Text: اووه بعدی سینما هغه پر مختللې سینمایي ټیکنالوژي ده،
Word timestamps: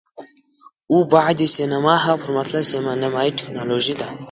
اووه 0.91 1.05
بعدی 1.11 1.47
سینما 1.57 1.93
هغه 2.05 2.15
پر 2.21 2.29
مختللې 2.37 2.69
سینمایي 2.73 3.31
ټیکنالوژي 3.39 3.93
ده، 3.99 4.07